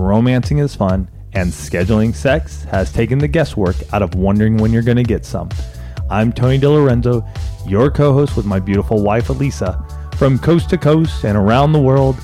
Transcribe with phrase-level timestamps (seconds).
[0.00, 4.82] romancing is fun, and scheduling sex has taken the guesswork out of wondering when you're
[4.82, 5.48] going to get some.
[6.08, 7.26] I'm Tony DiLorenzo,
[7.68, 9.84] your co host with my beautiful wife, Elisa.
[10.16, 12.16] From coast to coast and around the world,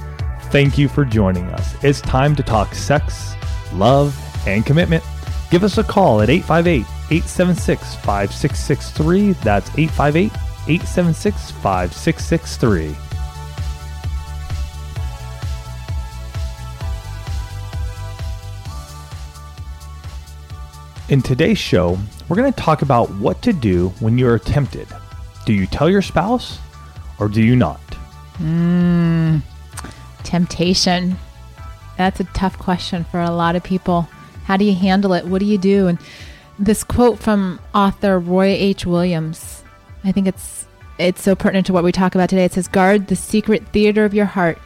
[0.51, 1.83] thank you for joining us.
[1.84, 3.34] It's time to talk sex,
[3.73, 5.05] love, and commitment.
[5.51, 9.33] Give us a call at 858 876 5663.
[9.33, 10.33] That's 858
[10.69, 13.05] 876 5663.
[21.09, 21.96] In today's show,
[22.28, 24.89] we're going to talk about what to do when you're tempted.
[25.44, 26.58] Do you tell your spouse
[27.20, 27.81] or do you not?
[28.39, 29.41] Mm,
[30.25, 31.16] temptation.
[31.97, 34.08] That's a tough question for a lot of people.
[34.47, 35.25] How do you handle it?
[35.27, 35.86] What do you do?
[35.86, 36.00] And
[36.58, 38.84] this quote from author Roy H.
[38.84, 39.62] Williams,
[40.03, 40.66] I think it's
[40.98, 42.47] it's so pertinent to what we talk about today.
[42.47, 44.59] It says, "Guard the secret theater of your heart.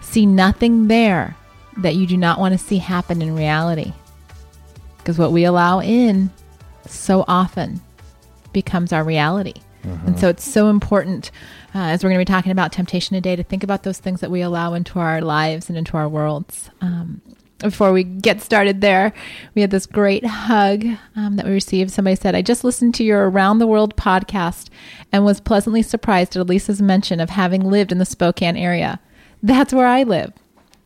[0.00, 1.36] See nothing there
[1.76, 3.92] that you do not want to see happen in reality."
[5.08, 6.28] Because what we allow in
[6.84, 7.80] so often
[8.52, 9.54] becomes our reality.
[9.82, 10.06] Mm-hmm.
[10.06, 11.30] And so it's so important,
[11.74, 14.20] uh, as we're going to be talking about temptation today, to think about those things
[14.20, 16.68] that we allow into our lives and into our worlds.
[16.82, 17.22] Um,
[17.56, 19.14] before we get started there,
[19.54, 20.84] we had this great hug
[21.16, 21.90] um, that we received.
[21.90, 24.68] Somebody said, I just listened to your Around the World podcast
[25.10, 29.00] and was pleasantly surprised at Elisa's mention of having lived in the Spokane area.
[29.42, 30.34] That's where I live.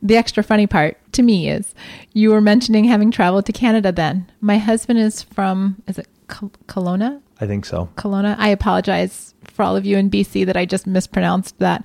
[0.00, 1.74] The extra funny part to me is
[2.12, 4.30] you were mentioning having traveled to Canada then.
[4.40, 7.20] My husband is from, is it Kelowna?
[7.40, 7.88] I think so.
[7.96, 8.36] Kelowna.
[8.38, 11.84] I apologize for all of you in BC that I just mispronounced that.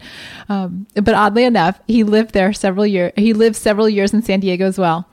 [0.49, 3.11] Um, but oddly enough, he lived there several years.
[3.15, 5.09] He lived several years in San Diego as well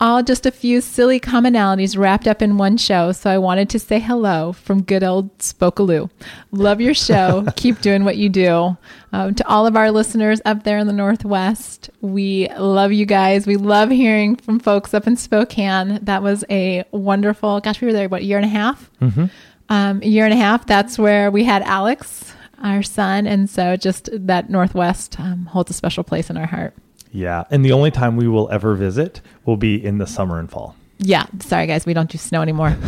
[0.00, 3.12] all just a few silly commonalities wrapped up in one show.
[3.12, 6.10] So I wanted to say hello from good old Spokaloo.
[6.52, 7.46] Love your show.
[7.56, 8.76] Keep doing what you do.
[9.12, 13.46] Um, to all of our listeners up there in the Northwest, we love you guys.
[13.46, 15.98] We love hearing from folks up in Spokane.
[16.02, 18.90] That was a wonderful, gosh, we were there, what, a year and a half?
[19.02, 19.26] Mm-hmm.
[19.68, 20.66] Um, a year and a half.
[20.66, 22.32] That's where we had Alex,
[22.62, 23.26] our son.
[23.26, 26.74] And so just that Northwest um, holds a special place in our heart.
[27.12, 27.44] Yeah.
[27.50, 30.76] And the only time we will ever visit will be in the summer and fall.
[30.98, 31.26] Yeah.
[31.40, 31.86] Sorry, guys.
[31.86, 32.76] We don't do snow anymore.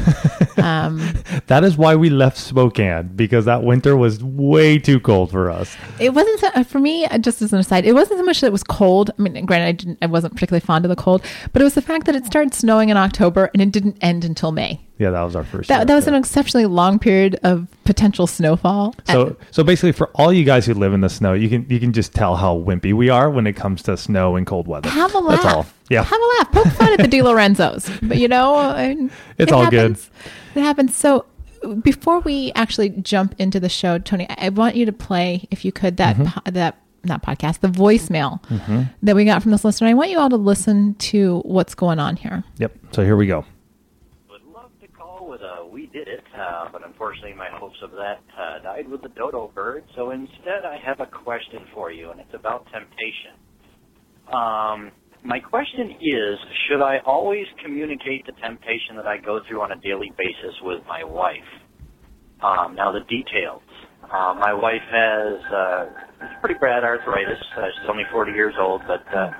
[0.59, 1.01] Um,
[1.49, 5.77] that is why we left Spokane because that winter was way too cold for us.
[5.99, 7.05] It wasn't so, uh, for me.
[7.07, 9.11] Uh, just as an aside, it wasn't so much that it was cold.
[9.19, 9.99] I mean, granted, I didn't.
[10.03, 12.55] I wasn't particularly fond of the cold, but it was the fact that it started
[12.55, 14.81] snowing in October and it didn't end until May.
[15.03, 15.69] Yeah, that was our first.
[15.69, 18.95] That, that was an exceptionally long period of potential snowfall.
[19.09, 21.81] So, so basically, for all you guys who live in the snow, you can you
[21.81, 24.89] can just tell how wimpy we are when it comes to snow and cold weather.
[24.89, 25.43] Have a laugh.
[25.43, 25.67] That's all.
[25.91, 26.53] Yeah, have a laugh.
[26.53, 30.09] Poke fun at the DiLorenzos, but you know, it's it all happens.
[30.55, 30.61] good.
[30.61, 30.95] It happens.
[30.95, 31.27] So,
[31.83, 35.73] before we actually jump into the show, Tony, I want you to play, if you
[35.73, 36.27] could, that mm-hmm.
[36.27, 38.83] po- that not podcast, the voicemail mm-hmm.
[39.03, 39.89] that we got from this listener.
[39.89, 42.45] I want you all to listen to what's going on here.
[42.59, 42.79] Yep.
[42.93, 43.45] So here we go
[45.93, 49.85] did it, uh, but unfortunately my hopes of that uh, died with the dodo bird.
[49.97, 53.37] So instead, I have a question for you, and it's about temptation.
[54.33, 54.93] Um,
[55.25, 56.39] my question is,
[56.69, 60.81] should I always communicate the temptation that I go through on a daily basis with
[60.89, 61.37] my wife?
[62.43, 63.63] Um, now, the details.
[64.03, 65.87] Uh, my wife has uh,
[66.41, 67.39] pretty bad arthritis.
[67.57, 69.31] Uh, she's only 40 years old, but uh,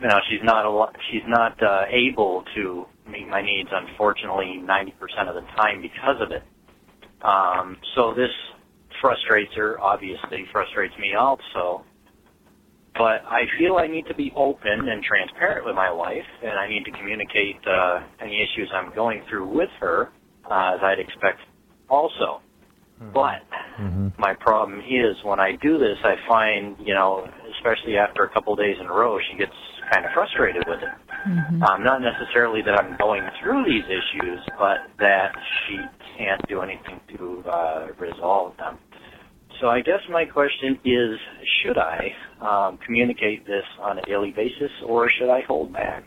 [0.00, 4.62] you know she's not a lot, she's not uh, able to meet my needs, unfortunately,
[4.62, 4.92] 90%
[5.28, 6.42] of the time because of it.
[7.22, 8.30] Um, so this
[9.00, 11.84] frustrates her, obviously, frustrates me also.
[12.94, 16.66] But I feel I need to be open and transparent with my wife, and I
[16.66, 20.08] need to communicate uh, any issues I'm going through with her,
[20.50, 21.40] uh, as I'd expect
[21.90, 22.40] also.
[22.96, 23.12] Mm-hmm.
[23.12, 23.44] But
[23.78, 24.08] mm-hmm.
[24.18, 28.54] my problem is when I do this, I find, you know, especially after a couple
[28.54, 29.52] of days in a row, she gets
[29.92, 30.94] kind of frustrated with it.
[31.26, 31.62] Mm-hmm.
[31.62, 35.34] Um, not necessarily that I'm going through these issues, but that
[35.66, 35.76] she
[36.16, 38.78] can't do anything to uh, resolve them.
[39.60, 41.18] So I guess my question is,
[41.62, 46.04] should I um, communicate this on a daily basis, or should I hold back?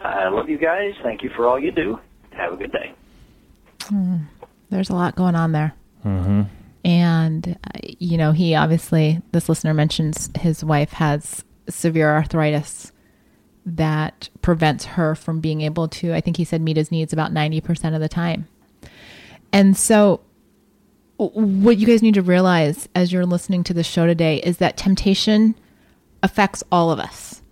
[0.00, 0.92] I love you guys.
[1.02, 1.98] Thank you for all you do.
[2.32, 2.94] Have a good day.
[3.80, 4.26] Mm,
[4.70, 5.74] there's a lot going on there.
[6.04, 6.42] Mm-hmm.
[6.84, 12.92] And, uh, you know, he obviously, this listener mentions his wife has severe arthritis
[13.66, 17.32] that prevents her from being able to, I think he said, meet his needs about
[17.34, 18.46] 90% of the time.
[19.52, 20.20] And so,
[21.18, 24.76] what you guys need to realize as you're listening to the show today is that
[24.76, 25.54] temptation
[26.22, 27.42] affects all of us.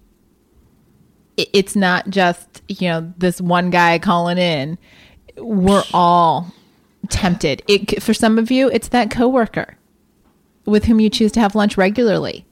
[1.37, 4.78] It's not just, you know, this one guy calling in.
[5.37, 6.52] We're all
[7.08, 7.62] tempted.
[7.66, 9.76] It, for some of you, it's that coworker
[10.66, 12.44] with whom you choose to have lunch regularly.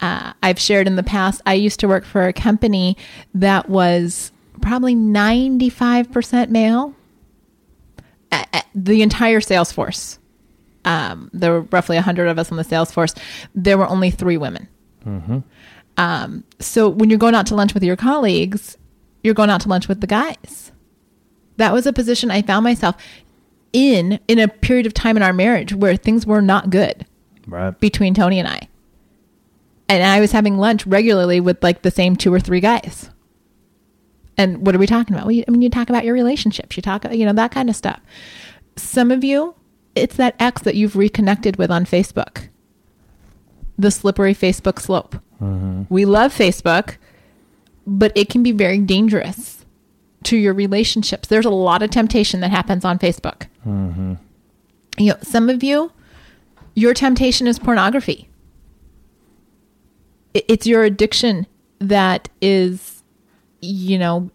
[0.00, 2.96] Uh, I've shared in the past, I used to work for a company
[3.34, 6.94] that was probably 95% male.
[8.74, 10.18] the entire sales force,
[10.84, 13.14] um, there were roughly 100 of us on the sales force,
[13.54, 14.68] there were only three women.
[15.04, 15.38] Mm-hmm.
[15.96, 18.78] Um, so when you're going out to lunch with your colleagues,
[19.22, 20.72] you're going out to lunch with the guys.
[21.58, 22.96] That was a position I found myself
[23.72, 27.06] in in a period of time in our marriage where things were not good
[27.46, 27.78] right.
[27.78, 28.69] between Tony and I.
[29.90, 33.10] And I was having lunch regularly with like the same two or three guys.
[34.36, 35.26] And what are we talking about?
[35.26, 37.68] Well, you, I mean, you talk about your relationships, you talk, you know, that kind
[37.68, 38.00] of stuff.
[38.76, 39.56] Some of you,
[39.96, 42.46] it's that ex that you've reconnected with on Facebook,
[43.76, 45.16] the slippery Facebook slope.
[45.42, 45.82] Mm-hmm.
[45.88, 46.96] We love Facebook,
[47.84, 49.66] but it can be very dangerous
[50.22, 51.26] to your relationships.
[51.26, 53.48] There's a lot of temptation that happens on Facebook.
[53.66, 54.14] Mm-hmm.
[54.98, 55.90] You know, some of you,
[56.76, 58.29] your temptation is pornography.
[60.34, 61.46] It's your addiction
[61.80, 63.02] that is,
[63.60, 64.30] you know,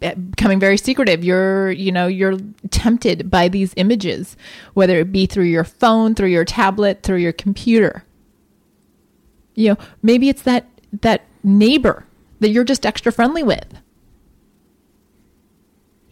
[0.00, 1.24] becoming very secretive.
[1.24, 2.38] You're, you know, you're
[2.70, 4.36] tempted by these images,
[4.74, 8.04] whether it be through your phone, through your tablet, through your computer.
[9.54, 10.66] You know, maybe it's that
[11.00, 12.06] that neighbor
[12.40, 13.66] that you're just extra friendly with.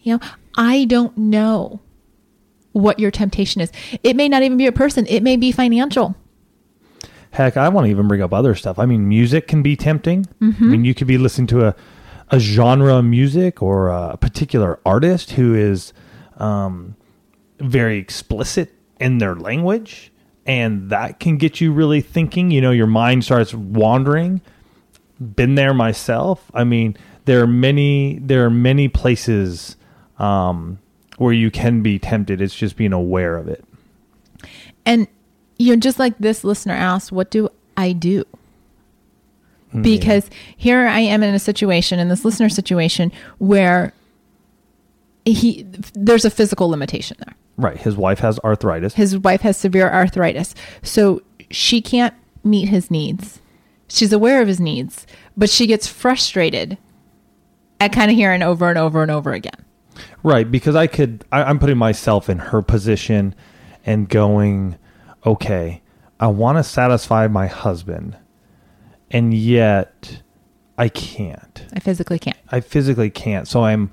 [0.01, 0.27] You know,
[0.57, 1.79] I don't know
[2.71, 3.71] what your temptation is.
[4.03, 6.15] It may not even be a person, it may be financial.
[7.31, 8.77] Heck, I want to even bring up other stuff.
[8.77, 10.25] I mean, music can be tempting.
[10.41, 10.63] Mm-hmm.
[10.63, 11.75] I mean, you could be listening to a,
[12.29, 15.93] a genre of music or a particular artist who is
[16.37, 16.95] um,
[17.59, 20.11] very explicit in their language,
[20.45, 22.51] and that can get you really thinking.
[22.51, 24.41] You know, your mind starts wandering.
[25.19, 26.51] Been there myself.
[26.53, 29.77] I mean, there are many there are many places
[30.19, 30.79] um,
[31.17, 32.41] where you can be tempted.
[32.41, 33.63] It's just being aware of it.
[34.85, 35.07] And
[35.61, 38.23] you know, just like this listener asked, what do I do?
[39.71, 39.81] Hmm.
[39.83, 43.93] Because here I am in a situation, in this listener situation, where
[45.23, 47.35] he there's a physical limitation there.
[47.57, 47.77] Right.
[47.77, 48.95] His wife has arthritis.
[48.95, 50.55] His wife has severe arthritis.
[50.81, 51.21] So
[51.51, 53.39] she can't meet his needs.
[53.87, 55.05] She's aware of his needs,
[55.37, 56.77] but she gets frustrated
[57.79, 59.65] at kind of hearing over and over and over again.
[60.23, 63.35] Right, because I could, I, I'm putting myself in her position
[63.85, 64.77] and going,
[65.25, 65.81] okay,
[66.19, 68.17] I want to satisfy my husband,
[69.09, 70.21] and yet
[70.77, 71.65] I can't.
[71.73, 72.37] I physically can't.
[72.51, 73.47] I physically can't.
[73.47, 73.91] So I'm,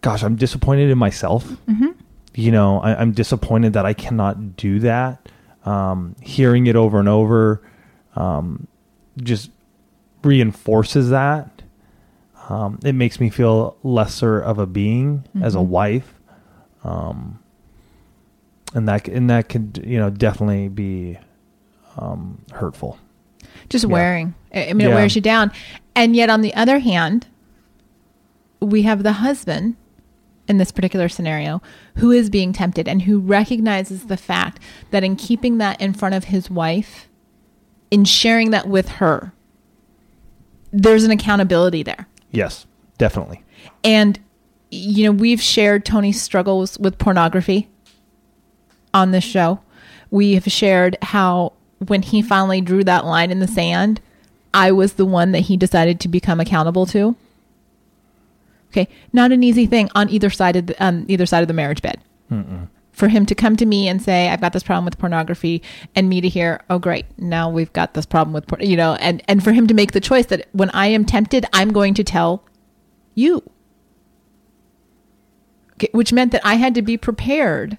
[0.00, 1.44] gosh, I'm disappointed in myself.
[1.68, 1.90] Mm-hmm.
[2.34, 5.28] You know, I, am disappointed that I cannot do that.
[5.64, 7.60] Um, hearing it over and over
[8.14, 8.68] um,
[9.16, 9.50] just
[10.22, 11.56] reinforces that
[12.48, 15.42] um, it makes me feel lesser of a being mm-hmm.
[15.42, 15.70] as a mm-hmm.
[15.70, 16.14] wife,
[16.84, 17.40] um,
[18.74, 21.18] and that and that could you know definitely be
[21.96, 22.98] um, hurtful.
[23.68, 23.90] Just yeah.
[23.90, 24.92] wearing, I mean, yeah.
[24.92, 25.50] it wears you down,
[25.94, 27.26] and yet on the other hand,
[28.60, 29.76] we have the husband
[30.48, 31.60] in this particular scenario
[31.96, 36.14] who is being tempted and who recognizes the fact that in keeping that in front
[36.14, 37.08] of his wife,
[37.90, 39.32] in sharing that with her,
[40.72, 42.06] there's an accountability there.
[42.30, 42.66] Yes,
[42.98, 43.42] definitely.
[43.82, 44.20] And
[44.70, 47.68] you know, we've shared Tony's struggles with pornography
[48.96, 49.60] on this show.
[50.10, 51.52] We have shared how
[51.86, 54.00] when he finally drew that line in the sand,
[54.54, 57.14] I was the one that he decided to become accountable to.
[58.70, 61.54] Okay, not an easy thing on either side of the, um, either side of the
[61.54, 62.00] marriage bed.
[62.32, 62.68] Mm-mm.
[62.92, 65.62] For him to come to me and say, "I've got this problem with pornography,"
[65.94, 68.94] and me to hear, "Oh, great, now we've got this problem with porn," you know,
[68.94, 71.92] and and for him to make the choice that when I am tempted, I'm going
[71.94, 72.42] to tell
[73.14, 73.42] you.
[75.74, 77.76] Okay, which meant that I had to be prepared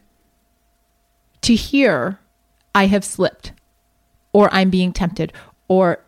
[1.47, 2.19] to hear,
[2.73, 3.51] "I have slipped,"
[4.33, 5.33] or "I'm being tempted,"
[5.67, 5.99] or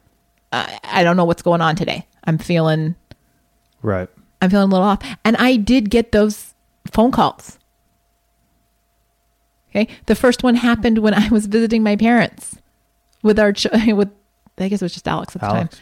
[0.52, 2.06] uh, "I don't know what's going on today.
[2.24, 2.96] I'm feeling
[3.82, 4.10] right."
[4.42, 5.00] I'm feeling a little off.
[5.26, 6.54] And I did get those
[6.90, 7.60] phone calls.
[9.70, 9.88] Okay.
[10.06, 12.58] The first one happened when I was visiting my parents
[13.22, 14.10] with our, ch- with,
[14.58, 15.76] I guess it was just Alex at the Alex.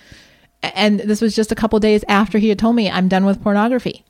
[0.64, 0.72] time.
[0.76, 3.44] And this was just a couple days after he had told me I'm done with
[3.44, 4.04] pornography.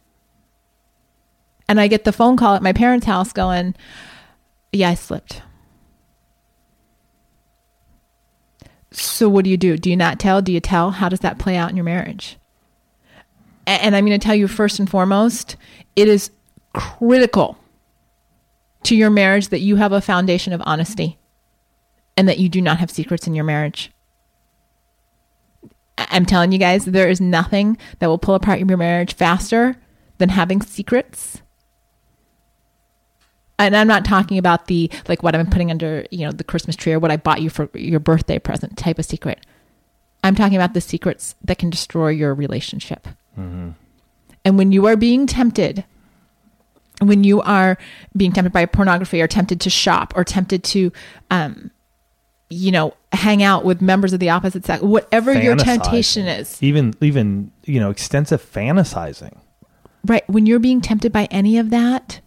[1.68, 3.76] And I get the phone call at my parents' house going,
[4.72, 5.42] Yeah, I slipped.
[8.92, 9.78] So what do you do?
[9.78, 10.42] Do you not tell?
[10.42, 10.92] Do you tell?
[10.92, 12.38] How does that play out in your marriage?
[13.66, 15.58] And I'm going to tell you first and foremost,
[15.96, 16.32] it is
[16.74, 17.58] critical
[18.84, 21.18] to your marriage that you have a foundation of honesty
[22.16, 23.92] and that you do not have secrets in your marriage.
[25.98, 29.76] I'm telling you guys, there is nothing that will pull apart your marriage faster
[30.18, 31.42] than having secrets.
[33.60, 36.76] And I'm not talking about the like what I'm putting under, you know, the Christmas
[36.76, 39.46] tree or what I bought you for your birthday present type of secret.
[40.24, 43.08] I'm talking about the secrets that can destroy your relationship.
[44.46, 45.86] And when you are being tempted,
[47.02, 47.78] when you are
[48.16, 50.92] being tempted by pornography or tempted to shop or tempted to,
[51.30, 51.70] um,
[52.50, 56.94] you know, hang out with members of the opposite sex, whatever your temptation is, even
[57.02, 59.38] even you know extensive fantasizing.
[60.06, 60.28] right?
[60.30, 62.22] When you're being tempted by any of that,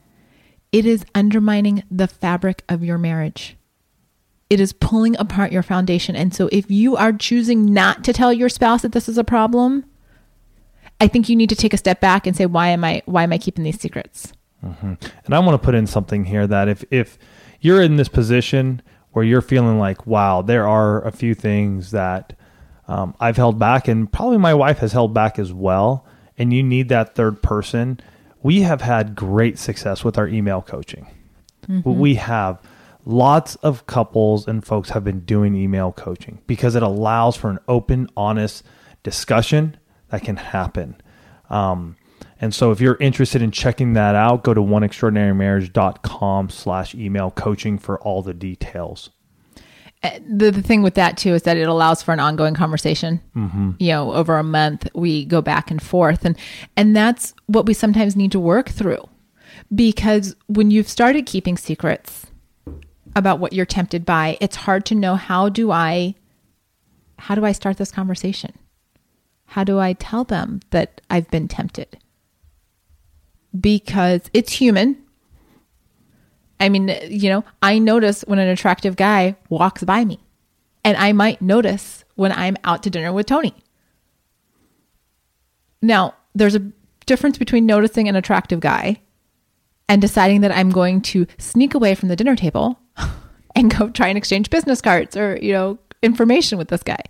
[0.72, 3.56] it is undermining the fabric of your marriage.
[4.48, 6.16] It is pulling apart your foundation.
[6.16, 9.24] And so if you are choosing not to tell your spouse that this is a
[9.24, 9.84] problem,
[11.00, 13.22] I think you need to take a step back and say, why am I why
[13.22, 14.32] am I keeping these secrets?
[15.24, 17.18] And I want to put in something here that if if
[17.60, 22.34] you're in this position where you're feeling like, wow, there are a few things that
[22.86, 26.62] um, I've held back, and probably my wife has held back as well, and you
[26.62, 28.00] need that third person.
[28.42, 31.06] We have had great success with our email coaching.
[31.92, 32.60] We have
[33.04, 37.58] lots of couples and folks have been doing email coaching because it allows for an
[37.68, 38.64] open, honest
[39.02, 39.76] discussion
[40.08, 40.96] that can happen.
[41.48, 41.96] Um,
[42.40, 47.78] and so if you're interested in checking that out, go to oneextraordinarymarriage.com slash email coaching
[47.78, 49.10] for all the details.
[50.02, 53.20] The, the thing with that too is that it allows for an ongoing conversation.
[53.36, 53.72] Mm-hmm.
[53.78, 56.38] You know, over a month we go back and forth, and
[56.74, 59.06] and that's what we sometimes need to work through,
[59.74, 62.26] because when you've started keeping secrets
[63.14, 66.14] about what you're tempted by, it's hard to know how do I,
[67.18, 68.52] how do I start this conversation?
[69.46, 71.98] How do I tell them that I've been tempted?
[73.60, 74.96] Because it's human.
[76.60, 80.20] I mean, you know, I notice when an attractive guy walks by me,
[80.84, 83.54] and I might notice when I'm out to dinner with Tony.
[85.82, 86.70] Now, there's a
[87.06, 89.00] difference between noticing an attractive guy
[89.88, 92.78] and deciding that I'm going to sneak away from the dinner table
[93.56, 97.00] and go try and exchange business cards or, you know, information with this guy.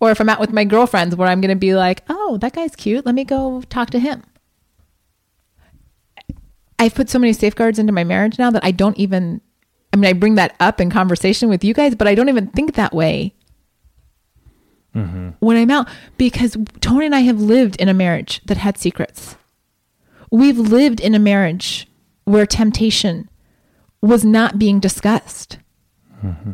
[0.00, 2.52] Or if I'm out with my girlfriends where I'm going to be like, oh, that
[2.52, 3.06] guy's cute.
[3.06, 4.22] Let me go talk to him.
[6.78, 9.40] I've put so many safeguards into my marriage now that I don't even,
[9.92, 12.48] I mean, I bring that up in conversation with you guys, but I don't even
[12.48, 13.34] think that way
[14.94, 15.30] mm-hmm.
[15.40, 15.88] when I'm out
[16.18, 19.36] because Tony and I have lived in a marriage that had secrets.
[20.30, 21.86] We've lived in a marriage
[22.24, 23.28] where temptation
[24.00, 25.58] was not being discussed.
[26.24, 26.52] Mm-hmm.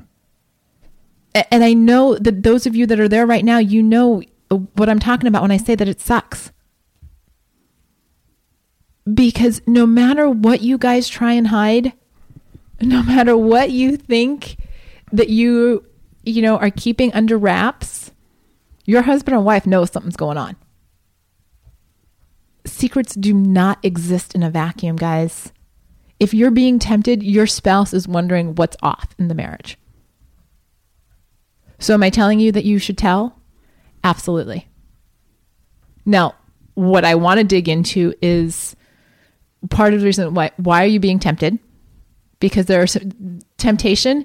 [1.35, 4.23] A- And I know that those of you that are there right now, you know
[4.50, 6.53] uh, what I'm talking about when I say that it sucks.
[9.12, 11.92] Because no matter what you guys try and hide,
[12.80, 14.57] no matter what you think
[15.12, 15.85] that you,
[16.25, 18.11] you know, are keeping under wraps,
[18.85, 20.57] your husband or wife knows something's going on.
[22.64, 25.52] Secrets do not exist in a vacuum, guys.
[26.19, 29.78] If you're being tempted, your spouse is wondering what's off in the marriage.
[31.78, 33.40] So, am I telling you that you should tell?
[34.04, 34.69] Absolutely.
[36.04, 36.35] Now,
[36.75, 38.76] what I want to dig into is
[39.69, 41.59] part of the reason why why are you being tempted?
[42.38, 42.97] Because there's
[43.59, 44.25] temptation.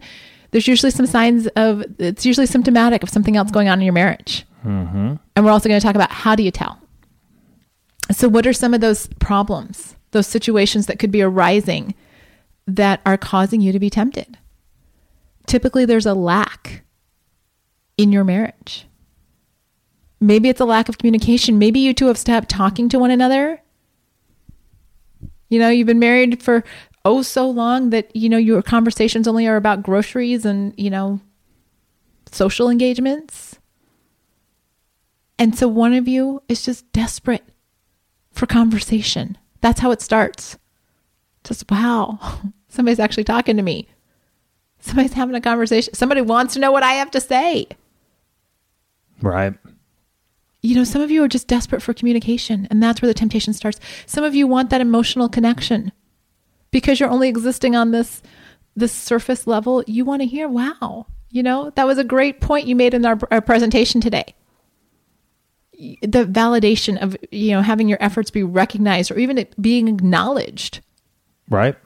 [0.52, 3.94] There's usually some signs of it's usually symptomatic of something else going on in your
[3.94, 4.46] marriage.
[4.66, 5.16] Mm-hmm.
[5.36, 6.80] And we're also going to talk about how do you tell.
[8.12, 11.96] So, what are some of those problems, those situations that could be arising
[12.68, 14.38] that are causing you to be tempted?
[15.48, 16.84] Typically, there's a lack
[17.98, 18.88] in your marriage.
[20.20, 21.60] Maybe it's a lack of communication.
[21.60, 23.62] Maybe you two have stopped talking to one another.
[25.50, 26.64] You know, you've been married for
[27.04, 31.20] oh so long that, you know, your conversations only are about groceries and, you know,
[32.32, 33.60] social engagements.
[35.38, 37.44] And so one of you is just desperate
[38.32, 39.38] for conversation.
[39.62, 40.58] That's how it starts.
[41.44, 42.20] Just, wow,
[42.70, 43.88] somebody's actually talking to me.
[44.80, 45.94] Somebody's having a conversation.
[45.94, 47.68] Somebody wants to know what I have to say.
[49.22, 49.54] Right.
[50.66, 53.54] You know, some of you are just desperate for communication, and that's where the temptation
[53.54, 53.80] starts.
[54.08, 55.92] Some of you want that emotional connection
[56.72, 58.24] because you're only existing on this
[58.76, 59.84] this surface level.
[59.86, 63.06] You want to hear, wow, you know, that was a great point you made in
[63.06, 64.34] our, our presentation today.
[66.02, 70.82] The validation of, you know, having your efforts be recognized or even it being acknowledged.
[71.48, 71.78] Right.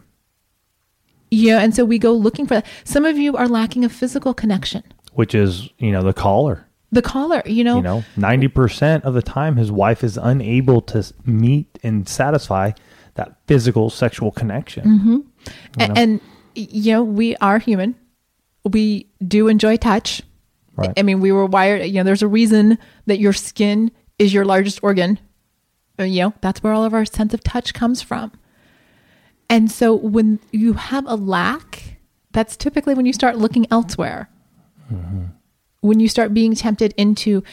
[1.31, 2.65] Yeah, and so we go looking for that.
[2.85, 4.83] Some of you are lacking a physical connection.
[5.15, 6.65] Which is, you know, the caller.
[6.91, 11.13] The caller, you know, You know, 90% of the time, his wife is unable to
[11.25, 12.71] meet and satisfy
[13.15, 15.23] that physical sexual connection.
[15.79, 15.93] A- know?
[15.95, 16.21] and,
[16.55, 17.95] you know, we are human.
[18.63, 20.21] We do enjoy touch.
[20.75, 20.93] Right.
[20.97, 24.45] I mean, we were wired, you know, there's a reason that your skin is your
[24.45, 25.19] largest organ.
[25.99, 28.31] Uh, You know, that's where all of our sense of touch comes from.
[29.49, 31.97] And so when you have a lack,
[32.31, 34.29] that's typically when you start looking elsewhere.
[35.81, 37.43] When you start being tempted into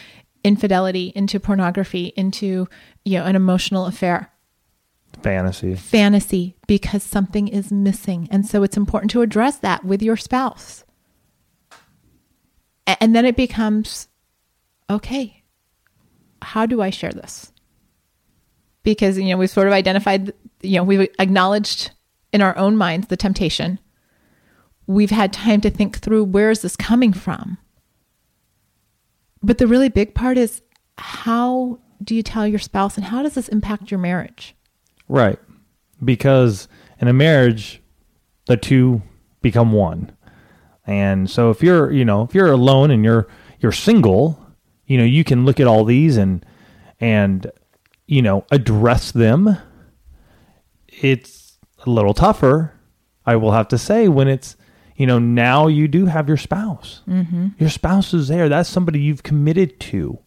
[0.43, 2.69] infidelity, into pornography, into,
[3.05, 4.33] you know, an emotional affair
[5.23, 5.75] Fantasy.
[5.75, 8.29] fantasy because something is missing.
[8.31, 10.85] And so it's important to address that with your spouse.
[12.87, 14.09] And then it becomes
[14.89, 15.43] okay,
[16.43, 17.53] how do I share this?
[18.85, 21.91] Because, you know, we've sort of identified, you know, we've acknowledged
[22.33, 23.81] in our own minds the temptation.
[24.87, 27.59] We've had time to think through where is this coming from?
[29.47, 30.61] But the really big part is
[30.99, 34.57] how do you tell your spouse and how does this impact your marriage?
[35.09, 35.39] Right.
[36.05, 36.67] Because
[37.01, 37.81] in a marriage,
[38.47, 39.03] the two
[39.43, 40.11] become one.
[40.85, 43.29] And so if you're, you know, if you're alone and you're
[43.61, 44.45] you're single,
[44.87, 46.45] you know, you can look at all these and
[46.99, 47.51] and
[48.09, 49.57] you know, address them.
[50.89, 52.73] It's a little tougher,
[53.25, 54.57] I will have to say, when it's
[54.97, 57.03] you know, now you do have your spouse.
[57.09, 57.49] Mm-hmm.
[57.59, 58.49] Your spouse is there.
[58.49, 60.19] That's somebody you've committed to.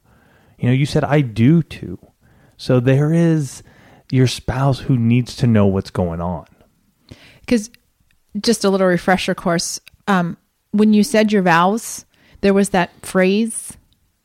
[0.59, 1.97] You know, you said I do to.
[2.57, 3.63] So there is
[4.11, 6.45] your spouse who needs to know what's going on.
[7.41, 7.69] because
[8.41, 10.37] just a little refresher course um,
[10.71, 12.05] when you said your vows
[12.41, 13.75] there was that phrase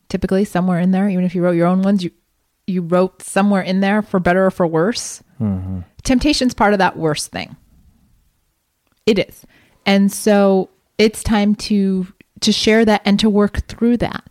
[0.08, 2.10] typically somewhere in there even if you wrote your own ones you
[2.66, 5.22] you wrote somewhere in there for better or for worse
[6.02, 7.56] temptation's part of that worse thing
[9.06, 9.44] it is
[9.86, 12.06] and so it's time to
[12.40, 14.24] to share that and to work through that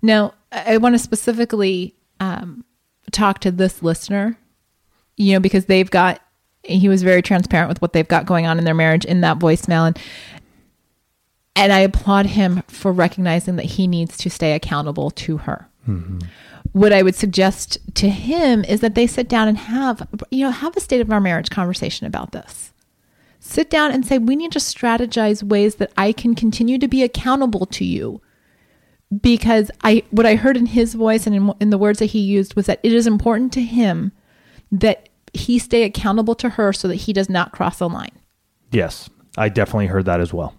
[0.00, 2.64] now i, want to specifically um,
[3.10, 4.36] talk to this listener
[5.16, 6.20] you know, because they've got,
[6.64, 9.38] he was very transparent with what they've got going on in their marriage in that
[9.38, 9.86] voicemail.
[9.86, 9.98] And,
[11.56, 15.68] and I applaud him for recognizing that he needs to stay accountable to her.
[16.72, 20.50] What I would suggest to him is that they sit down and have, you know,
[20.50, 22.72] have a state of our marriage conversation about this.
[23.44, 27.02] Sit down and say, we need to strategize ways that I can continue to be
[27.02, 28.22] accountable to you
[29.20, 32.20] because I what I heard in his voice and in, in the words that he
[32.20, 34.12] used was that it is important to him
[34.70, 38.16] that he stay accountable to her so that he does not cross the line.
[38.70, 40.54] Yes, I definitely heard that as well.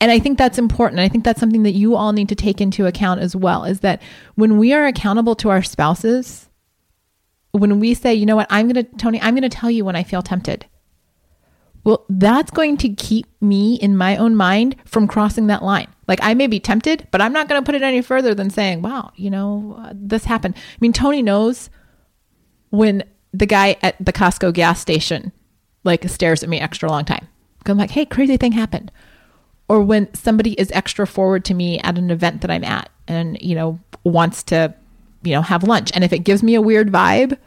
[0.00, 1.00] And I think that's important.
[1.00, 3.80] I think that's something that you all need to take into account as well is
[3.80, 4.00] that
[4.36, 6.48] when we are accountable to our spouses,
[7.50, 9.84] when we say, you know what, I'm going to, Tony, I'm going to tell you
[9.84, 10.66] when I feel tempted.
[11.88, 15.88] Well, that's going to keep me in my own mind from crossing that line.
[16.06, 18.50] Like I may be tempted, but I'm not going to put it any further than
[18.50, 20.54] saying, wow, you know, uh, this happened.
[20.54, 21.70] I mean, Tony knows
[22.68, 25.32] when the guy at the Costco gas station
[25.82, 27.26] like stares at me extra long time.
[27.64, 28.92] I'm like, hey, crazy thing happened.
[29.66, 33.40] Or when somebody is extra forward to me at an event that I'm at and,
[33.40, 34.74] you know, wants to,
[35.22, 35.90] you know, have lunch.
[35.94, 37.38] And if it gives me a weird vibe,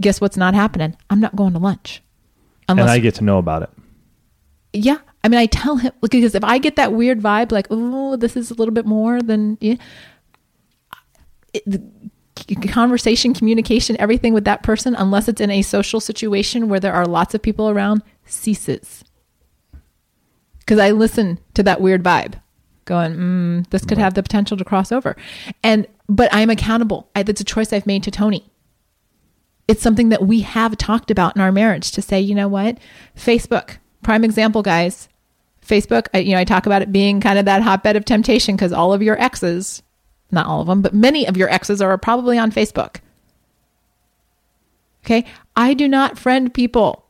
[0.00, 0.96] guess what's not happening?
[1.10, 2.00] I'm not going to lunch.
[2.68, 3.70] And I get to know about it.
[4.72, 4.98] Yeah.
[5.24, 8.36] I mean, I tell him because if I get that weird vibe, like, oh, this
[8.36, 9.74] is a little bit more than yeah,
[11.52, 16.80] it, the conversation, communication, everything with that person, unless it's in a social situation where
[16.80, 19.04] there are lots of people around, ceases.
[20.60, 22.40] Because I listen to that weird vibe,
[22.84, 25.16] going, mm, this could have the potential to cross over,
[25.62, 27.10] and but I'm accountable.
[27.14, 28.50] I, that's a choice I've made to Tony
[29.68, 32.78] it's something that we have talked about in our marriage to say, you know what?
[33.14, 35.08] Facebook, prime example, guys.
[35.64, 38.56] Facebook, I, you know, I talk about it being kind of that hotbed of temptation
[38.56, 39.82] because all of your exes,
[40.30, 42.96] not all of them, but many of your exes are probably on Facebook.
[45.04, 45.24] Okay,
[45.56, 47.04] I do not friend people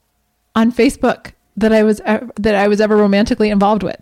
[0.55, 4.01] on Facebook that I was that I was ever romantically involved with.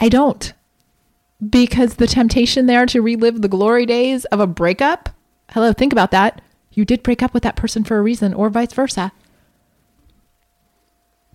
[0.00, 0.52] I don't
[1.48, 5.10] because the temptation there to relive the glory days of a breakup.
[5.50, 6.40] Hello, think about that.
[6.72, 9.12] You did break up with that person for a reason, or vice versa.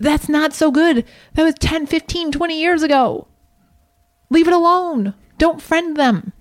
[0.02, 1.06] That's not so good.
[1.36, 3.28] That was 10, 15, 20 years ago.
[4.32, 5.14] Leave it alone.
[5.38, 6.34] Don't friend them.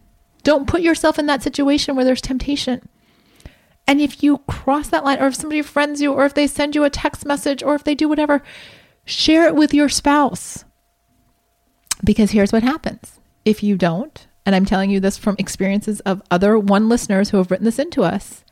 [0.42, 2.88] Don't put yourself in that situation where there's temptation.
[3.86, 6.74] And if you cross that line, or if somebody friends you, or if they send
[6.74, 8.42] you a text message, or if they do whatever,
[9.04, 10.64] share it with your spouse.
[12.02, 16.22] Because here's what happens if you don't, and I'm telling you this from experiences of
[16.30, 18.42] other one listeners who have written this into us,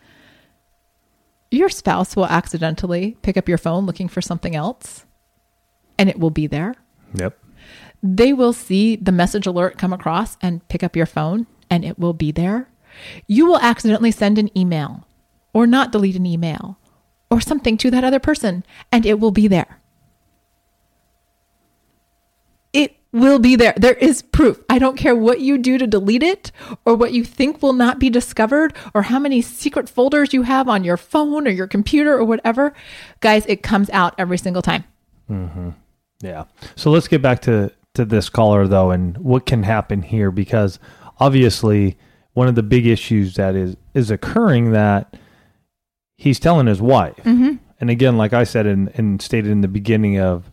[1.51, 5.05] your spouse will accidentally pick up your phone looking for something else,
[5.99, 6.75] and it will be there.
[7.15, 7.39] Yep.
[8.03, 11.99] They will see the message alert come across and pick up your phone, and it
[11.99, 12.69] will be there.
[13.27, 15.07] You will accidentally send an email
[15.53, 16.79] or not delete an email
[17.31, 19.81] or something to that other person and it will be there.
[22.73, 23.73] It will be there.
[23.77, 24.63] There is proof.
[24.69, 26.53] I don't care what you do to delete it
[26.85, 30.69] or what you think will not be discovered or how many secret folders you have
[30.69, 32.75] on your phone or your computer or whatever.
[33.21, 34.85] Guys, it comes out every single time.
[36.21, 36.45] Yeah.
[36.77, 40.79] So let's get back to to this caller though, and what can happen here because
[41.19, 41.97] obviously
[42.35, 45.17] one of the big issues that is is occurring that
[46.17, 47.55] he's telling his wife, Mm-hmm.
[47.81, 50.51] and again, like I said and, and stated in the beginning of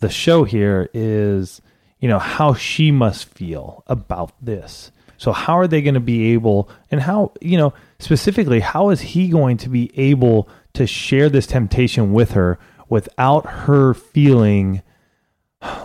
[0.00, 1.60] the show here is
[2.00, 4.90] you know how she must feel about this.
[5.16, 9.00] So how are they going to be able, and how you know specifically, how is
[9.00, 12.58] he going to be able to share this temptation with her
[12.88, 14.82] without her feeling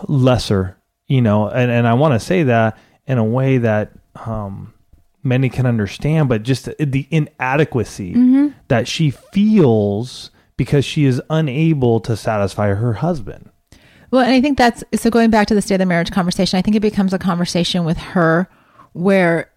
[0.07, 4.73] lesser, you know, and, and I want to say that in a way that um,
[5.23, 8.13] many can understand, but just the inadequacy
[8.67, 13.49] that she feels because she is unable to satisfy her husband.
[14.13, 16.59] Well, and I think that's so going back to the state of the marriage conversation,
[16.59, 18.47] I think it becomes a conversation with her
[18.91, 19.49] where,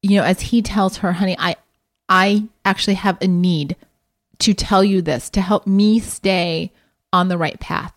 [0.00, 1.56] you know, as he tells her, honey, I
[2.08, 3.76] I actually have a need
[4.38, 6.72] to tell you this to help me stay
[7.12, 7.92] on the right path.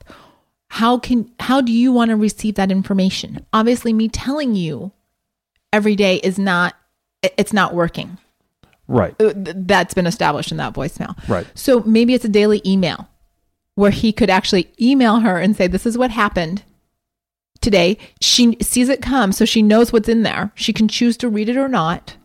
[0.67, 3.45] How can how do you want to receive that information?
[3.53, 4.91] Obviously, me telling you
[5.71, 6.75] every day is not
[7.23, 8.17] it's not working.
[8.89, 9.15] Right.
[9.17, 11.17] Uh, That's been established in that voicemail.
[11.29, 11.47] Right.
[11.53, 13.07] So maybe it's a daily email
[13.75, 16.63] where he could actually email her and say, This is what happened
[17.61, 17.97] today.
[18.19, 20.51] She sees it come, so she knows what's in there.
[20.55, 22.17] She can choose to read it or not.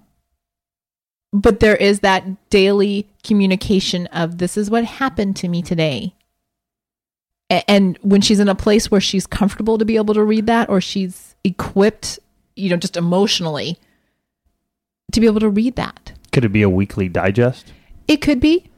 [1.32, 6.14] But there is that daily communication of this is what happened to me today.
[7.50, 10.68] And when she's in a place where she's comfortable to be able to read that,
[10.68, 12.18] or she's equipped,
[12.56, 13.78] you know, just emotionally
[15.12, 16.12] to be able to read that.
[16.32, 17.72] Could it be a weekly digest?
[18.08, 18.68] It could be.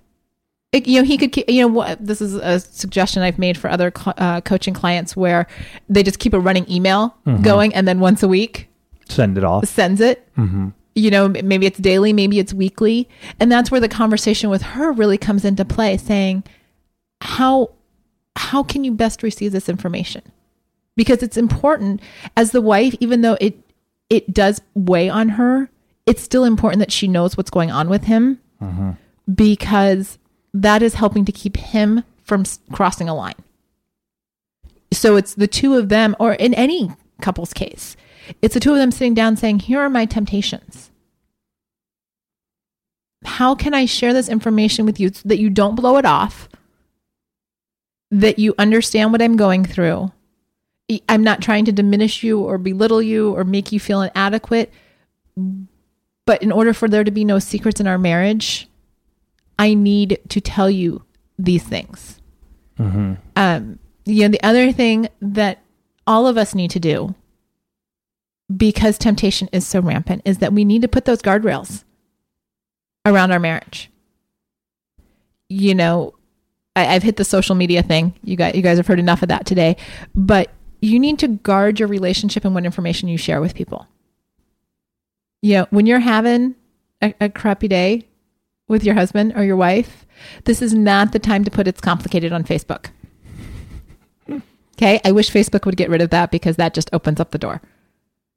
[0.72, 1.32] It, you know, he could.
[1.32, 4.74] keep- You know, what this is a suggestion I've made for other cl- uh, coaching
[4.74, 5.46] clients where
[5.88, 7.42] they just keep a running email mm-hmm.
[7.42, 8.68] going, and then once a week
[9.08, 9.66] Send it off.
[9.66, 10.28] sends it.
[10.36, 10.68] Mm-hmm.
[10.94, 13.08] You know, maybe it's daily, maybe it's weekly,
[13.40, 15.96] and that's where the conversation with her really comes into play.
[15.96, 16.44] Saying,
[17.22, 17.70] how
[18.36, 20.22] how can you best receive this information?
[20.96, 22.02] Because it's important
[22.36, 23.58] as the wife, even though it
[24.10, 25.70] it does weigh on her,
[26.04, 28.90] it's still important that she knows what's going on with him mm-hmm.
[29.32, 30.18] because
[30.54, 33.34] that is helping to keep him from crossing a line.
[34.92, 37.96] So it's the two of them, or in any couple's case,
[38.42, 40.90] it's the two of them sitting down saying, Here are my temptations.
[43.24, 46.48] How can I share this information with you so that you don't blow it off?
[48.10, 50.12] That you understand what I'm going through.
[51.08, 54.72] I'm not trying to diminish you or belittle you or make you feel inadequate.
[56.24, 58.68] But in order for there to be no secrets in our marriage,
[59.58, 61.04] I need to tell you
[61.38, 62.20] these things.
[63.36, 65.62] Um, you know, the other thing that
[66.06, 67.14] all of us need to do,
[68.54, 71.84] because temptation is so rampant, is that we need to put those guardrails
[73.04, 73.90] around our marriage.
[75.48, 76.14] You know,
[76.76, 78.14] I, I've hit the social media thing.
[78.22, 79.76] You guys, you guys have heard enough of that today,
[80.14, 83.88] but you need to guard your relationship and what information you share with people.
[85.42, 86.54] You know, when you're having
[87.02, 88.06] a, a crappy day
[88.68, 90.06] with your husband or your wife,
[90.44, 92.90] this is not the time to put it's complicated on Facebook.
[94.76, 95.00] Okay.
[95.04, 97.60] I wish Facebook would get rid of that because that just opens up the door.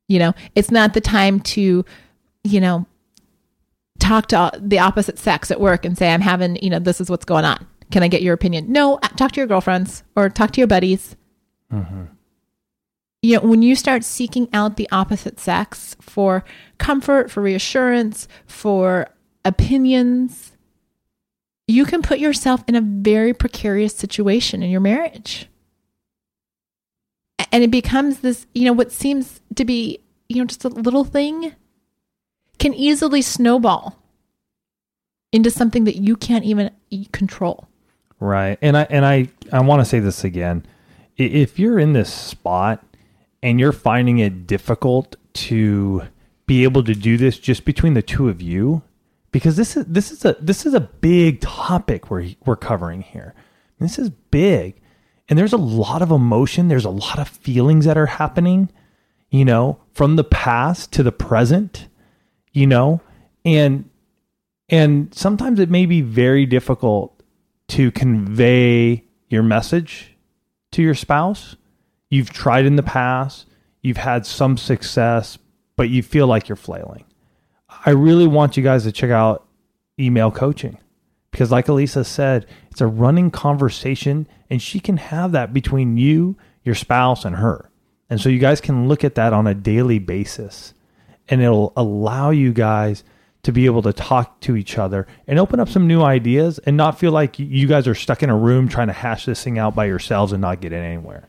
[0.07, 1.85] You know, it's not the time to,
[2.43, 2.87] you know,
[3.99, 7.09] talk to the opposite sex at work and say, I'm having, you know, this is
[7.09, 7.67] what's going on.
[7.91, 8.71] Can I get your opinion?
[8.71, 11.15] No, uh, talk to your girlfriends or talk to your buddies.
[13.21, 16.43] You know, when you start seeking out the opposite sex for
[16.79, 19.07] comfort, for reassurance, for
[19.45, 20.53] opinions,
[21.67, 25.47] you can put yourself in a very precarious situation in your marriage.
[27.51, 29.99] And it becomes this, you know, what seems to be,
[30.29, 31.53] you know, just a little thing
[32.59, 33.97] can easily snowball
[35.31, 36.71] into something that you can't even
[37.11, 37.67] control.
[38.19, 38.57] Right.
[38.61, 40.65] And I and I I want to say this again.
[41.17, 42.83] If you're in this spot
[43.41, 46.03] and you're finding it difficult to
[46.45, 48.83] be able to do this just between the two of you
[49.31, 53.33] because this is this is a this is a big topic we're we're covering here.
[53.79, 54.79] This is big.
[55.27, 58.69] And there's a lot of emotion, there's a lot of feelings that are happening,
[59.29, 61.87] you know, from the past to the present,
[62.51, 63.01] you know,
[63.45, 63.89] and
[64.69, 67.23] and sometimes it may be very difficult
[67.69, 70.17] to convey your message
[70.71, 71.55] to your spouse.
[72.09, 73.47] You've tried in the past,
[73.81, 75.37] you've had some success,
[75.77, 77.05] but you feel like you're flailing.
[77.85, 79.45] I really want you guys to check out
[79.99, 80.77] email coaching
[81.31, 86.37] because, like Elisa said, it's a running conversation and she can have that between you,
[86.63, 87.69] your spouse, and her.
[88.09, 90.73] And so you guys can look at that on a daily basis
[91.29, 93.03] and it'll allow you guys
[93.43, 96.77] to be able to talk to each other and open up some new ideas and
[96.77, 99.57] not feel like you guys are stuck in a room trying to hash this thing
[99.57, 101.27] out by yourselves and not get it anywhere.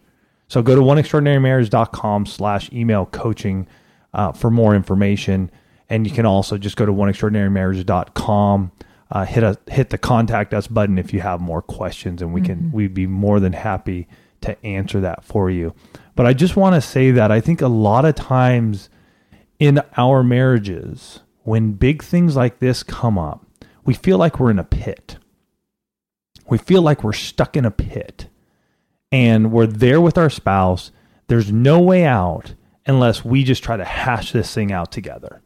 [0.49, 3.67] So go to oneextraordinarymarriage.com slash email coaching
[4.13, 5.51] uh, for more information.
[5.93, 8.73] And you can also just go to oneextraordinarymarriage.com,
[9.11, 12.41] uh, hit a, hit the contact us button if you have more questions and we
[12.41, 14.09] can, we'd be more than happy
[14.41, 15.75] to answer that for you.
[16.17, 18.89] But I just want to say that I think a lot of times
[19.59, 23.45] in our marriages, when big things like this come up,
[23.85, 25.19] we feel like we're in a pit.
[26.49, 28.29] We feel like we're stuck in a pit
[29.11, 30.91] and we're there with our spouse.
[31.27, 32.55] There's no way out
[32.87, 35.43] unless we just try to hash this thing out together.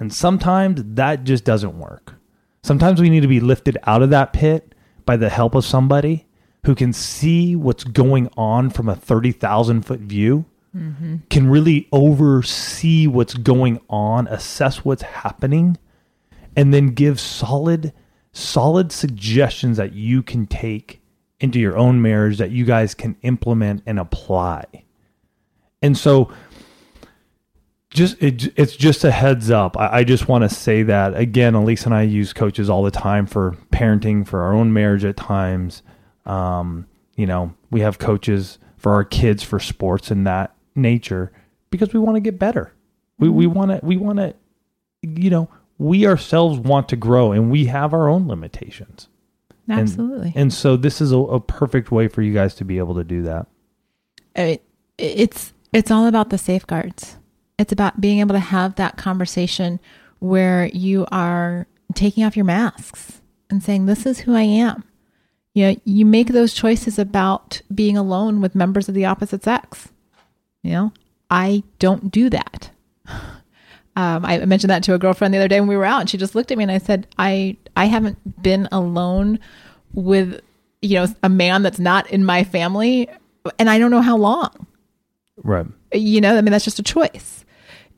[0.00, 2.14] And sometimes that just doesn't work.
[2.62, 6.26] Sometimes we need to be lifted out of that pit by the help of somebody
[6.64, 10.44] who can see what's going on from a 30,000 foot view,
[10.76, 11.16] mm-hmm.
[11.28, 15.78] can really oversee what's going on, assess what's happening,
[16.56, 17.92] and then give solid,
[18.32, 21.00] solid suggestions that you can take
[21.40, 24.64] into your own marriage that you guys can implement and apply.
[25.82, 26.30] And so,
[27.90, 29.76] just it, it's just a heads up.
[29.76, 31.54] I, I just want to say that again.
[31.54, 35.16] Elise and I use coaches all the time for parenting, for our own marriage at
[35.16, 35.82] times.
[36.24, 41.32] Um, you know, we have coaches for our kids for sports and that nature
[41.70, 42.72] because we want to get better.
[43.18, 43.54] We we mm-hmm.
[43.54, 44.34] want to we want to,
[45.02, 45.48] you know,
[45.78, 49.08] we ourselves want to grow and we have our own limitations.
[49.68, 50.28] Absolutely.
[50.28, 52.96] And, and so this is a, a, perfect way for you guys to be able
[52.96, 53.46] to do that.
[54.34, 54.64] It,
[54.98, 57.16] it's it's all about the safeguards.
[57.60, 59.80] It's about being able to have that conversation
[60.18, 63.20] where you are taking off your masks
[63.50, 64.82] and saying, "This is who I am."
[65.52, 69.88] You know, you make those choices about being alone with members of the opposite sex.
[70.62, 70.92] You know,
[71.28, 72.70] I don't do that.
[73.96, 76.08] Um, I mentioned that to a girlfriend the other day when we were out, and
[76.08, 79.40] she just looked at me and I said, "I I haven't been alone
[79.92, 80.40] with
[80.80, 83.08] you know a man that's not in my family,
[83.58, 84.66] and I don't know how long."
[85.42, 85.66] Right.
[85.92, 87.44] You know, I mean that's just a choice.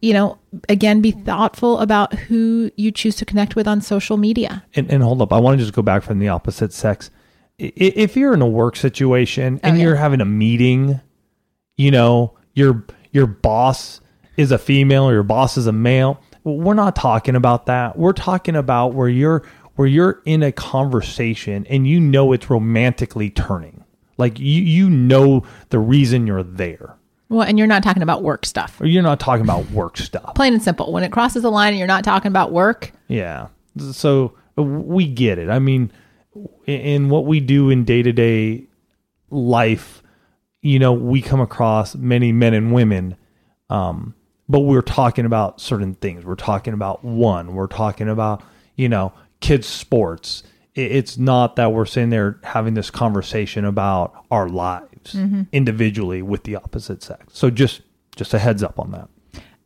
[0.03, 0.39] You know,
[0.69, 4.65] again, be thoughtful about who you choose to connect with on social media.
[4.75, 7.11] And, and hold up, I want to just go back from the opposite sex.
[7.59, 9.85] If you're in a work situation and oh, yeah.
[9.85, 11.01] you're having a meeting,
[11.77, 14.01] you know, your your boss
[14.37, 16.21] is a female or your boss is a male.
[16.45, 17.97] We're not talking about that.
[17.97, 19.45] We're talking about where you're
[19.77, 23.85] where you're in a conversation and you know it's romantically turning.
[24.19, 26.97] Like you you know the reason you're there.
[27.33, 28.81] Well, and you're not talking about work stuff.
[28.81, 30.35] Or you're not talking about work stuff.
[30.35, 30.93] Plain and simple.
[30.93, 32.93] When it crosses the line and you're not talking about work.
[33.09, 33.49] Yeah.
[33.93, 35.49] So we get it.
[35.49, 35.91] I mean,
[36.67, 38.65] in what we do in day to day
[39.31, 40.03] life,
[40.61, 43.17] you know, we come across many men and women
[43.73, 44.15] um,
[44.51, 46.27] but we're talking about certain things.
[46.27, 47.55] We're talking about one.
[47.55, 48.43] We're talking about
[48.77, 50.43] you know kids sports.
[50.75, 55.43] It's not that we're sitting there having this conversation about our lives mm-hmm.
[55.53, 57.25] individually with the opposite sex.
[57.33, 57.83] So just
[58.17, 59.09] just a heads up on that.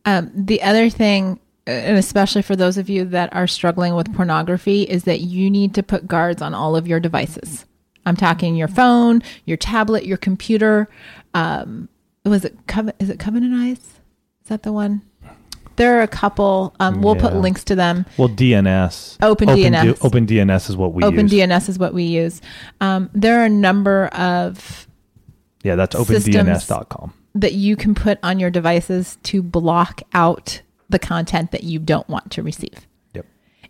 [0.05, 4.83] Um, the other thing, and especially for those of you that are struggling with pornography,
[4.83, 7.65] is that you need to put guards on all of your devices.
[8.05, 10.87] I'm talking your phone, your tablet, your computer.
[11.33, 11.89] Um,
[12.23, 12.57] was it
[12.99, 13.79] is it Covenant Eyes?
[13.79, 15.01] Is that the one?
[15.75, 16.73] There are a couple.
[16.79, 18.05] Um, we'll put links to them.
[18.17, 19.17] Well, DNS.
[19.21, 20.03] Open, DNS.
[20.03, 21.07] Open DNS is what we use.
[21.07, 21.33] Open use.
[21.33, 22.41] DNS is what we use.
[22.81, 24.86] Um, there are a number of
[25.67, 27.13] Yeah, that's opendns.com.
[27.35, 32.07] that you can put on your devices to block out the content that you don't
[32.07, 32.87] want to receive.
[33.13, 33.25] Yep.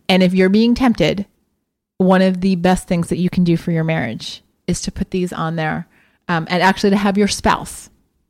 [0.08, 1.26] And if you're being tempted,
[1.98, 5.12] one of the best things that you can do for your marriage is to put
[5.12, 5.88] these on there
[6.28, 7.90] um, and actually to have your spouse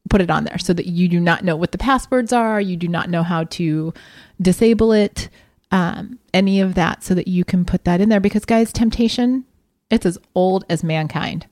[0.10, 2.78] put it on there so that you do not know what the passwords are, you
[2.78, 3.94] do not know how to
[4.42, 5.30] disable it,
[5.72, 8.20] um, any of that, so that you can put that in there.
[8.20, 9.46] Because, guys, temptation,
[9.90, 11.48] it's as old as mankind.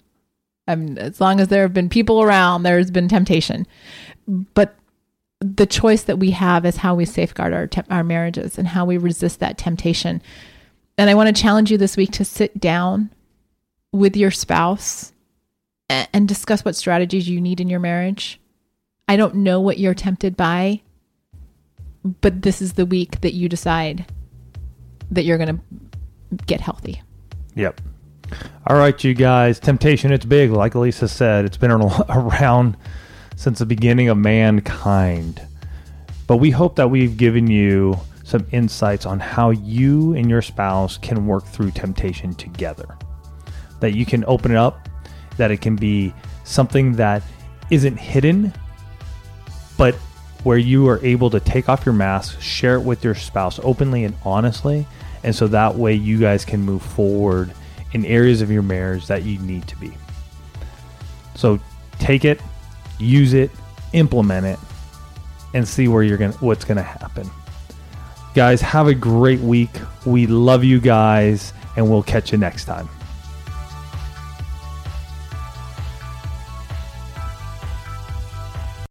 [0.67, 3.67] I mean, as long as there have been people around, there's been temptation.
[4.27, 4.75] But
[5.39, 8.85] the choice that we have is how we safeguard our te- our marriages and how
[8.85, 10.21] we resist that temptation.
[10.97, 13.11] And I want to challenge you this week to sit down
[13.91, 15.11] with your spouse
[15.89, 18.39] and discuss what strategies you need in your marriage
[19.07, 20.81] I don't know what you're tempted by,
[22.21, 24.05] but this is the week that you decide
[25.11, 27.01] that you're going to get healthy.
[27.55, 27.81] Yep.
[28.67, 29.59] All right, you guys.
[29.59, 30.49] Temptation, it's big.
[30.49, 31.69] Like Lisa said, it's been
[32.09, 32.75] around
[33.35, 35.39] since the beginning of mankind.
[36.25, 40.97] But we hope that we've given you some insights on how you and your spouse
[40.97, 42.97] can work through temptation together.
[43.81, 44.89] That you can open it up,
[45.37, 46.11] that it can be
[46.43, 47.21] something that
[47.69, 48.51] isn't hidden,
[49.77, 49.93] but
[50.43, 54.05] where you are able to take off your mask, share it with your spouse openly
[54.05, 54.87] and honestly.
[55.23, 57.53] And so that way you guys can move forward
[57.93, 59.95] in areas of your marriage that you need to be.
[61.35, 61.59] So
[61.99, 62.41] take it,
[62.99, 63.51] use it,
[63.93, 64.59] implement it,
[65.53, 67.29] and see where you're gonna what's gonna happen.
[68.33, 69.71] Guys, have a great week.
[70.05, 72.89] We love you guys, and we'll catch you next time.